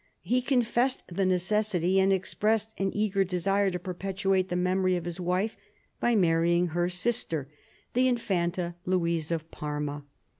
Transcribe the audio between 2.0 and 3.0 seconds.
expressed' an